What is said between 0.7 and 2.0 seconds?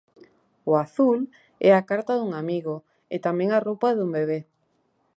azul é a